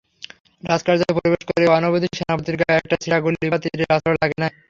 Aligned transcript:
রাজকার্যে 0.63 1.05
প্রবেশ 1.09 1.41
করিয়া 1.49 1.71
অবধি 1.81 2.07
সেনাপতির 2.17 2.55
গায়ে 2.61 2.79
একটা 2.81 2.95
ছিটাগুলি 3.03 3.45
বা 3.51 3.57
তীরের 3.63 3.89
আঁচড় 3.95 4.15
লাগে 4.21 4.37
নাই। 4.43 4.51